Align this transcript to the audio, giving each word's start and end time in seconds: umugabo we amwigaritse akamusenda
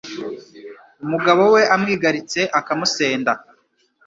umugabo 1.03 1.41
we 1.53 1.61
amwigaritse 1.75 2.41
akamusenda 2.59 3.31